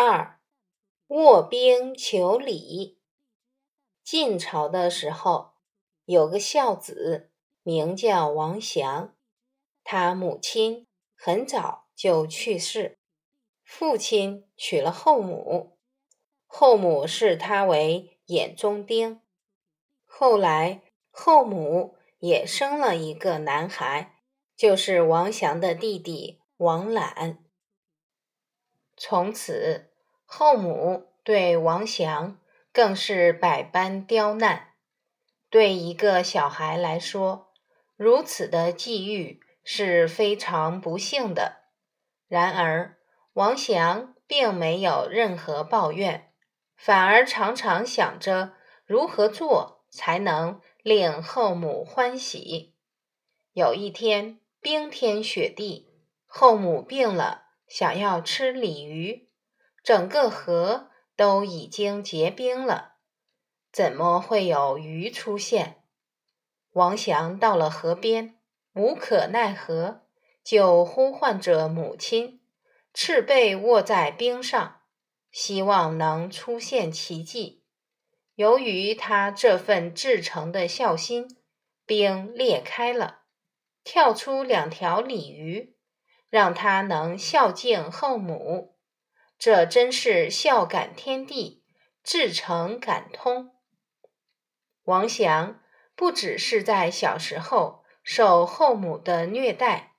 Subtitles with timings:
[0.00, 0.38] 二，
[1.08, 3.00] 卧冰求鲤。
[4.04, 5.54] 晋朝的时候，
[6.04, 7.32] 有个孝子，
[7.64, 9.16] 名叫王祥。
[9.82, 13.00] 他母亲很早就去世，
[13.64, 15.76] 父亲娶了后母，
[16.46, 19.20] 后母视他为眼中钉。
[20.04, 20.80] 后来，
[21.10, 24.22] 后母也生了一个男孩，
[24.54, 27.42] 就是王祥的弟弟王览。
[29.00, 29.92] 从此，
[30.26, 32.38] 后母对王祥
[32.72, 34.72] 更是百般刁难。
[35.48, 37.52] 对一个小孩来说，
[37.96, 41.62] 如此的际遇是非常不幸的。
[42.26, 42.98] 然而，
[43.34, 46.32] 王祥并没有任何抱怨，
[46.76, 48.52] 反而常常想着
[48.84, 52.74] 如何做才能令后母欢喜。
[53.52, 55.88] 有一天，冰天雪地，
[56.26, 57.47] 后母病了。
[57.68, 59.28] 想要吃鲤鱼，
[59.82, 62.96] 整个河都已经结冰了，
[63.70, 65.82] 怎么会有鱼出现？
[66.72, 68.38] 王祥到了河边，
[68.74, 70.06] 无可奈何，
[70.42, 72.40] 就呼唤着母亲，
[72.94, 74.82] 赤背卧在冰上，
[75.30, 77.64] 希望能出现奇迹。
[78.34, 81.36] 由于他这份至诚的孝心，
[81.84, 83.22] 冰裂开了，
[83.82, 85.77] 跳出两条鲤鱼。
[86.30, 88.76] 让他能孝敬后母，
[89.38, 91.64] 这真是孝感天地，
[92.02, 93.52] 至诚感通。
[94.84, 95.60] 王祥
[95.94, 99.92] 不只是在小时候受后母的虐待，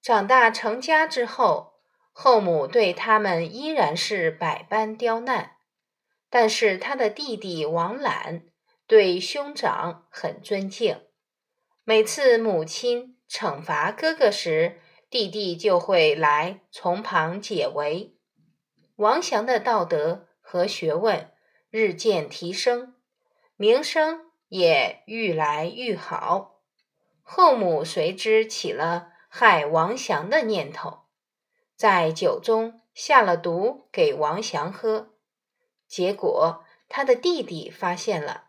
[0.00, 1.74] 长大成家之后，
[2.12, 5.56] 后母对他们依然是百般刁难。
[6.30, 8.42] 但是他的弟弟王览
[8.86, 11.00] 对兄长很尊敬，
[11.84, 18.14] 每次母亲惩罚哥哥时，弟弟就会来从旁解围，
[18.96, 21.32] 王祥的道德和学问
[21.70, 22.94] 日渐提升，
[23.56, 26.60] 名声也愈来愈好。
[27.22, 31.04] 后母随之起了害王祥的念头，
[31.74, 35.14] 在酒中下了毒给王祥喝，
[35.86, 38.48] 结果他的弟弟发现了，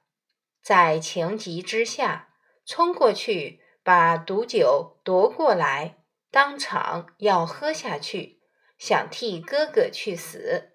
[0.62, 2.34] 在情急之下
[2.66, 5.96] 冲过去把毒酒夺过来。
[6.32, 8.40] 当场要喝下去，
[8.78, 10.74] 想替哥哥去死。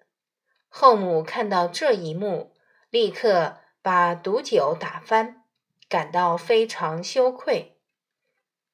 [0.67, 2.53] 后母看到这一幕，
[2.89, 5.43] 立刻把毒酒打翻，
[5.87, 7.79] 感到非常羞愧，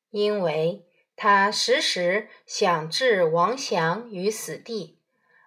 [0.10, 5.00] 因为他时时想置王祥于死地，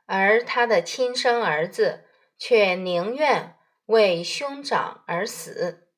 [0.07, 2.05] 而他的亲生儿子
[2.39, 3.57] 却宁愿
[3.87, 5.89] 为兄长而死。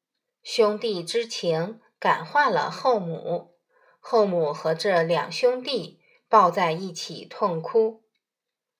[0.43, 3.56] 兄弟之情感化了后母。
[4.09, 8.05] 后母和这两兄弟抱在一起痛哭，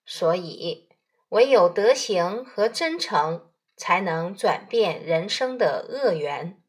[0.05, 0.89] 所以
[1.31, 6.63] 唯有德行和真诚，才能转变人生的恶缘。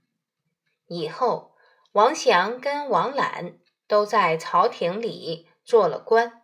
[0.88, 1.54] 以后，
[1.92, 6.42] 王祥跟王览都在朝廷里做了官，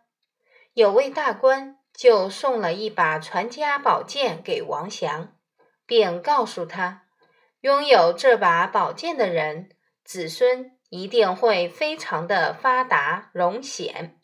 [0.74, 5.34] 有位大官就送了一把传家宝剑给王祥，
[5.84, 7.06] 并告诉他，
[7.62, 9.70] 拥有这把宝剑的人，
[10.04, 10.73] 子孙。
[10.94, 14.20] 一定会非常的发达荣显。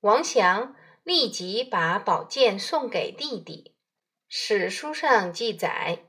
[0.00, 3.74] 王祥立即把宝剑送给弟弟。
[4.28, 6.00] 史书上记载，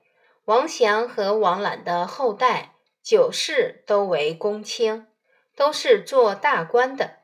[0.44, 5.08] 王祥和王览的后代九世都为公卿，
[5.56, 7.20] 都是做大官的。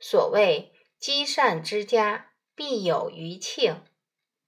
[0.00, 3.82] 所谓积善之家，必有余庆。